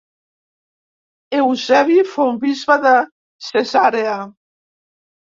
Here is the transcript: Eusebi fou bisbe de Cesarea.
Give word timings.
Eusebi 1.39 1.97
fou 2.13 2.31
bisbe 2.45 2.77
de 2.85 2.93
Cesarea. 3.49 4.15